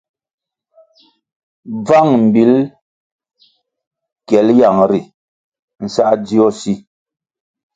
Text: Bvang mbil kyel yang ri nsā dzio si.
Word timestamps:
Bvang 1.83 2.11
mbil 2.27 2.53
kyel 4.27 4.47
yang 4.59 4.79
ri 4.91 5.01
nsā 5.83 6.05
dzio 6.25 6.47
si. 6.59 6.73